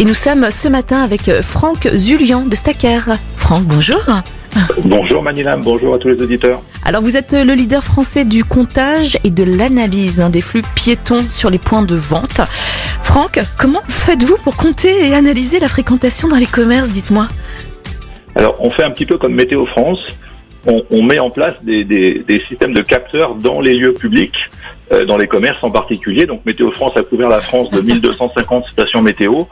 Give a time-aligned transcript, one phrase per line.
[0.00, 3.00] Et nous sommes ce matin avec Franck Zulian de Stacker.
[3.34, 4.00] Franck, bonjour.
[4.84, 6.62] Bonjour Manilam, bonjour à tous les auditeurs.
[6.84, 11.24] Alors vous êtes le leader français du comptage et de l'analyse hein, des flux piétons
[11.28, 12.40] sur les points de vente.
[13.02, 17.26] Franck, comment faites-vous pour compter et analyser la fréquentation dans les commerces, dites-moi?
[18.36, 19.98] Alors on fait un petit peu comme Météo France,
[20.66, 24.36] on, met en place des, systèmes de capteurs dans les lieux publics,
[24.92, 26.26] euh, dans les commerces en particulier.
[26.26, 29.44] Donc Météo France a couvert la France de 1250 stations météo,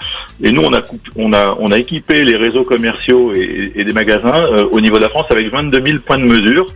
[0.42, 0.82] et nous on a,
[1.16, 4.96] on a, on a équipé les réseaux commerciaux et, et des magasins euh, au niveau
[4.96, 6.66] de la France avec 22 000 points de mesure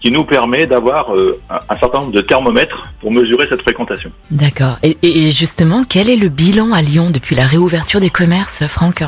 [0.00, 4.10] qui nous permet d'avoir euh, un certain nombre de thermomètres pour mesurer cette fréquentation.
[4.30, 4.78] D'accord.
[4.82, 9.02] Et, et justement, quel est le bilan à Lyon depuis la réouverture des commerces, Franck?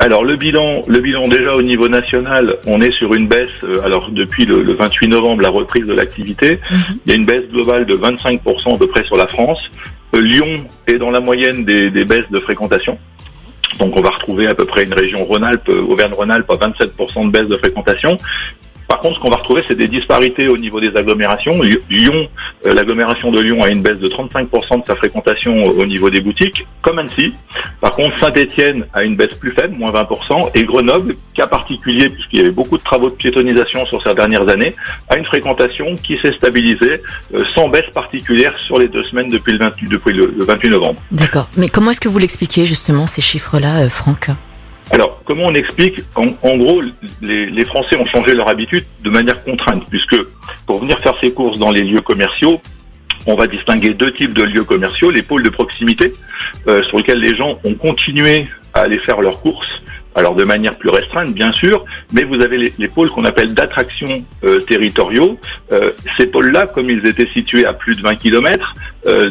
[0.00, 3.48] Alors le bilan, le bilan déjà au niveau national, on est sur une baisse.
[3.62, 6.98] euh, alors depuis le, le 28 novembre, la reprise de l'activité, Mhm.
[7.06, 9.60] il y a une baisse globale de 25% à peu près sur la France.
[10.14, 12.98] Euh, Lyon est dans la moyenne des, des baisses de fréquentation.
[13.78, 17.30] Donc on va retrouver à peu près une région Rhône-Alpes, euh, Auvergne-Rhône-Alpes à 27% de
[17.30, 18.18] baisse de fréquentation.
[18.88, 21.60] Par contre, ce qu'on va retrouver, c'est des disparités au niveau des agglomérations.
[21.62, 22.28] Ly- Lyon,
[22.66, 26.08] euh, l'agglomération de Lyon a une baisse de 35% de sa fréquentation au au niveau
[26.08, 27.34] des boutiques, comme Annecy.
[27.80, 32.38] Par contre, Saint-Étienne a une baisse plus faible, moins 20%, et Grenoble, cas particulier puisqu'il
[32.38, 34.74] y avait beaucoup de travaux de piétonisation sur ces dernières années,
[35.08, 37.02] a une fréquentation qui s'est stabilisée
[37.34, 40.68] euh, sans baisse particulière sur les deux semaines depuis le 28, depuis le, le 28
[40.70, 41.00] novembre.
[41.10, 41.48] D'accord.
[41.56, 44.28] Mais comment est-ce que vous l'expliquez justement ces chiffres-là, euh, Franck?
[44.90, 46.82] Alors, comment on explique en, gros,
[47.22, 50.16] les, les Français ont changé leur habitude de manière contrainte, puisque
[50.66, 52.60] pour venir faire ses courses dans les lieux commerciaux,
[53.26, 56.12] on va distinguer deux types de lieux commerciaux, les pôles de proximité,
[56.68, 59.82] euh, sur lesquels les gens ont continué à aller faire leurs courses,
[60.14, 63.54] alors de manière plus restreinte, bien sûr, mais vous avez les, les pôles qu'on appelle
[63.54, 65.38] d'attraction euh, territoriaux.
[65.72, 68.74] Euh, ces pôles-là, comme ils étaient situés à plus de 20 km,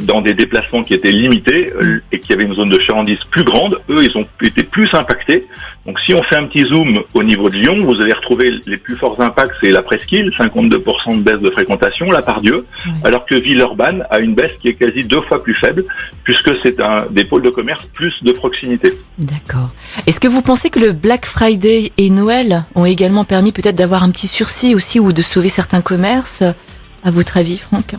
[0.01, 3.43] dans des déplacements qui étaient limités euh, et qui avaient une zone de chalandise plus
[3.43, 5.47] grande, eux, ils ont été plus impactés.
[5.87, 8.77] Donc si on fait un petit zoom au niveau de Lyon, vous allez retrouver les
[8.77, 12.91] plus forts impacts, c'est la presqu'île, 52% de baisse de fréquentation, la Pardieu, Oui.
[13.03, 15.83] alors que Villeurbanne a une baisse qui est quasi deux fois plus faible,
[16.23, 18.93] puisque c'est un des pôles de commerce plus de proximité.
[19.17, 19.71] D'accord.
[20.07, 24.01] Est-ce que vous pensez que le Black Friday et Noël ont également permis peut-être d'avoir
[24.01, 26.41] un petit sursis aussi ou de sauver certains commerces
[27.03, 27.93] À votre avis, Franck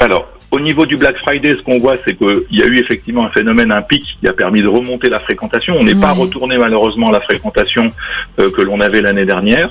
[0.00, 3.24] Alors, au niveau du Black Friday, ce qu'on voit, c'est qu'il y a eu effectivement
[3.24, 5.76] un phénomène, un pic qui a permis de remonter la fréquentation.
[5.78, 7.88] On n'est pas retourné malheureusement à la fréquentation
[8.38, 9.70] euh, que l'on avait l'année dernière.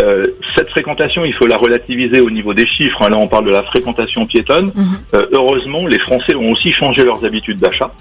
[0.00, 3.02] Euh, cette fréquentation, il faut la relativiser au niveau des chiffres.
[3.02, 3.10] hein.
[3.10, 4.72] Là, on parle de la fréquentation piétonne.
[4.74, 4.86] Mhm.
[5.14, 7.92] Euh, heureusement, les Français ont aussi changé leurs habitudes d'achat.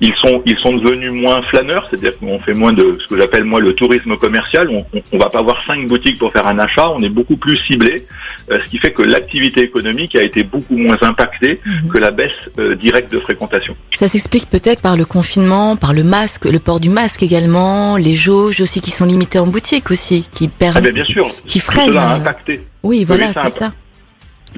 [0.00, 3.44] Ils sont, ils sont devenus moins flâneurs, c'est-à-dire qu'on fait moins de ce que j'appelle
[3.44, 4.68] moi le tourisme commercial.
[4.70, 6.88] On, on, on va pas avoir cinq boutiques pour faire un achat.
[6.90, 8.06] On est beaucoup plus ciblé,
[8.50, 11.90] euh, ce qui fait que l'activité économique a été beaucoup moins impactée Mhm.
[11.92, 13.76] que la baisse euh, directe de fréquentation.
[13.92, 18.14] Ça s'explique peut-être par le confinement, par le masque, le port du masque également, les
[18.14, 20.84] jauges aussi qui sont limitées en boutique aussi, qui Ah permettent.
[20.84, 22.66] ben bien sûr, Qui tout freine, cela a euh, impacté.
[22.82, 23.72] Oui, voilà, c'est ça.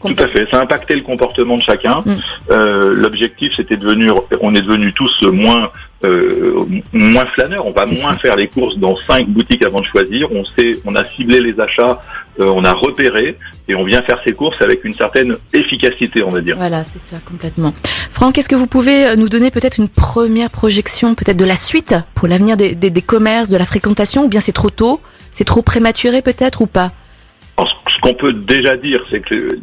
[0.00, 0.48] Tout à fait.
[0.50, 2.02] Ça a impacté le comportement de chacun.
[2.04, 2.16] Mm.
[2.50, 5.70] Euh, L'objectif, c'était de devenir, on est devenus tous moins
[6.04, 7.66] euh, moins flâneurs.
[7.66, 8.16] On va moins ça.
[8.16, 10.32] faire les courses dans cinq boutiques avant de choisir.
[10.32, 12.02] On sait, on a ciblé les achats,
[12.40, 13.36] euh, on a repéré
[13.68, 16.56] et on vient faire ses courses avec une certaine efficacité, on va dire.
[16.56, 17.72] Voilà, c'est ça, complètement.
[18.10, 21.94] Franck, est-ce que vous pouvez nous donner peut-être une première projection, peut-être de la suite
[22.14, 25.44] pour l'avenir des, des, des commerces, de la fréquentation, ou bien c'est trop tôt, c'est
[25.44, 26.90] trop prématuré peut-être ou pas?
[27.56, 29.60] Alors, ce qu'on peut déjà dire, c'est que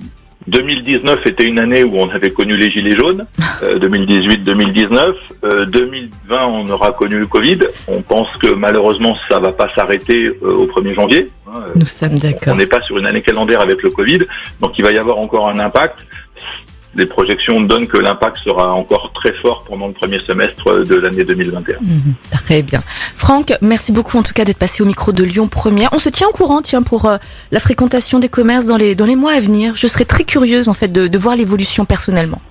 [0.50, 3.26] 2019 était une année où on avait connu les gilets jaunes,
[3.64, 5.14] euh, 2018-2019.
[5.44, 7.60] Euh, 2020, on aura connu le Covid.
[7.88, 11.30] On pense que malheureusement, ça va pas s'arrêter euh, au 1er janvier.
[11.48, 11.66] hein.
[11.76, 12.54] Nous sommes d'accord.
[12.54, 14.20] On n'est pas sur une année calendaire avec le Covid,
[14.60, 15.96] donc il va y avoir encore un impact.
[16.96, 21.24] Les projections donnent que l'impact sera encore très fort pendant le premier semestre de l'année
[21.24, 21.78] 2021.
[21.82, 22.82] Mhm, Très bien.
[23.16, 25.90] Franck, merci beaucoup en tout cas d'être passé au micro de Lyon Première.
[25.94, 27.18] On se tient au courant, tiens, pour euh,
[27.52, 29.76] la fréquentation des commerces dans les, dans les mois à venir.
[29.76, 32.42] Je serais très curieuse en fait de, de voir l'évolution personnellement.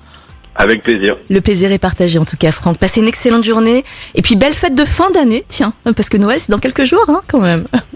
[0.55, 1.17] Avec plaisir.
[1.31, 2.79] Le plaisir est partagé en tout cas, Franck.
[2.79, 3.85] Passez une excellente journée
[4.17, 7.05] et puis belle fête de fin d'année, tiens, parce que Noël c'est dans quelques jours
[7.09, 7.67] hein, quand même.